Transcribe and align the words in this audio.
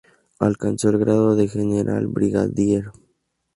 Alcanzó 0.39 0.89
el 0.89 0.97
Grado 0.97 1.35
de 1.35 1.47
General 1.47 2.07
Brigadier. 2.07 2.85